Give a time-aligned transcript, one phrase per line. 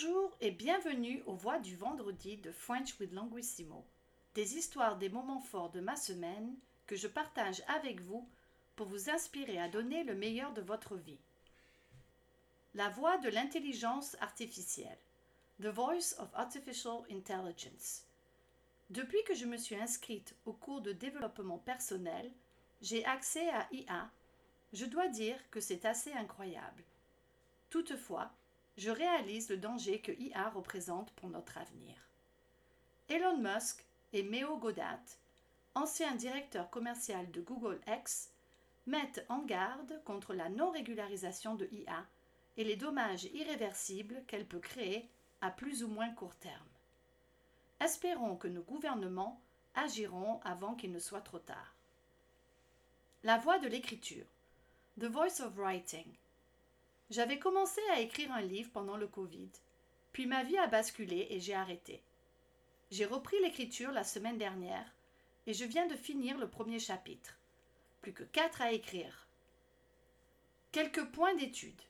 [0.00, 3.84] Bonjour et bienvenue aux Voix du vendredi de French with Languissimo,
[4.34, 6.54] des histoires des moments forts de ma semaine
[6.86, 8.28] que je partage avec vous
[8.76, 11.18] pour vous inspirer à donner le meilleur de votre vie.
[12.74, 14.98] La voix de l'intelligence artificielle.
[15.60, 18.04] The Voice of Artificial Intelligence.
[18.90, 22.30] Depuis que je me suis inscrite au cours de développement personnel,
[22.82, 24.10] j'ai accès à IA.
[24.72, 26.84] Je dois dire que c'est assez incroyable.
[27.68, 28.30] Toutefois,
[28.78, 31.96] je réalise le danger que IA représente pour notre avenir.
[33.08, 35.02] Elon Musk et Meo Godat,
[35.74, 38.30] ancien directeur commercial de Google X,
[38.86, 42.06] mettent en garde contre la non-régularisation de IA
[42.56, 45.10] et les dommages irréversibles qu'elle peut créer
[45.40, 46.68] à plus ou moins court terme.
[47.80, 49.42] Espérons que nos gouvernements
[49.74, 51.74] agiront avant qu'il ne soit trop tard.
[53.24, 54.26] La voix de l'écriture.
[55.00, 56.16] The Voice of Writing
[57.10, 59.50] j'avais commencé à écrire un livre pendant le Covid,
[60.12, 62.02] puis ma vie a basculé et j'ai arrêté.
[62.90, 64.94] J'ai repris l'écriture la semaine dernière
[65.46, 67.38] et je viens de finir le premier chapitre.
[68.00, 69.28] Plus que quatre à écrire.
[70.72, 71.80] Quelques points d'étude.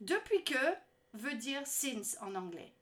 [0.00, 0.74] Depuis que
[1.14, 2.72] veut dire since en anglais.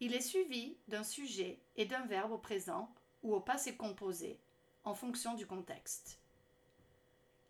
[0.00, 2.92] Il est suivi d'un sujet et d'un verbe au présent
[3.22, 4.40] ou au passé composé
[4.84, 6.18] en fonction du contexte.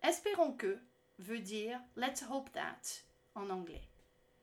[0.03, 0.79] Espérons que
[1.17, 3.03] veut dire let's hope that
[3.35, 3.87] en anglais.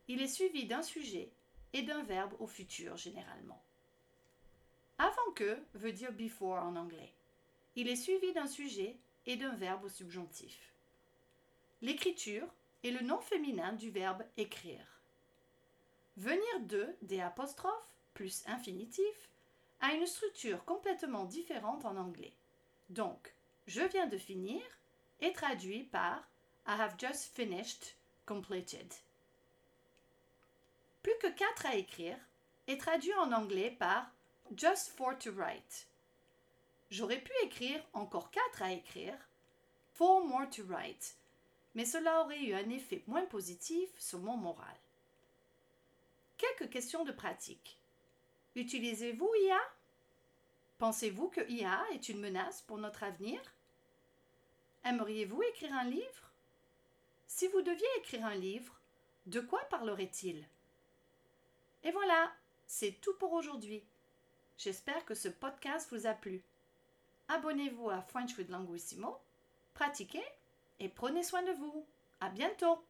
[0.09, 1.33] Il est suivi d'un sujet
[1.73, 3.63] et d'un verbe au futur généralement.
[4.99, 7.15] Avant que veut dire before en anglais.
[7.77, 10.75] Il est suivi d'un sujet et d'un verbe au subjonctif.
[11.81, 12.47] L'écriture
[12.85, 15.01] est le nom féminin du verbe écrire.
[16.17, 19.31] Venir de des apostrophes plus infinitif
[19.81, 22.35] a une structure complètement différente en anglais.
[22.89, 23.35] Donc,
[23.67, 24.61] je viens de finir
[25.21, 26.29] est traduit par
[26.67, 27.95] I have just finished
[31.03, 32.17] Plus que quatre à écrire
[32.67, 34.11] est traduit en anglais par
[34.57, 35.89] just four to write.
[36.91, 39.17] J'aurais pu écrire encore quatre à écrire,
[39.95, 41.17] four more to write,
[41.75, 44.77] mais cela aurait eu un effet moins positif sur mon moral.
[46.37, 47.79] Quelques questions de pratique.
[48.55, 49.61] Utilisez-vous IA
[50.79, 53.41] Pensez-vous que IA est une menace pour notre avenir?
[54.85, 56.30] Aimeriez-vous écrire un livre?
[57.31, 58.75] Si vous deviez écrire un livre,
[59.27, 60.45] de quoi parlerait-il?
[61.85, 62.31] Et voilà,
[62.67, 63.85] c'est tout pour aujourd'hui.
[64.59, 66.43] J'espère que ce podcast vous a plu.
[67.29, 69.17] Abonnez-vous à French with Languissimo,
[69.75, 70.25] pratiquez
[70.81, 71.87] et prenez soin de vous.
[72.21, 72.85] À bientôt!